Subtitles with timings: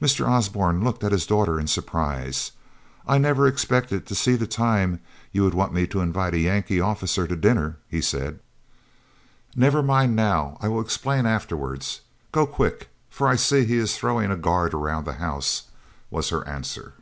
[0.00, 0.28] Mr.
[0.28, 2.50] Osborne looked at his daughter in surprise.
[3.06, 4.98] "I never expected to see the time
[5.30, 8.40] you would want me to invite a Yankee officer to dinner," he said.
[9.54, 12.00] "Never mind now, I will explain afterwards.
[12.32, 15.68] Go quick, for I see he is throwing a guard around the house,"
[16.10, 16.94] was her answer.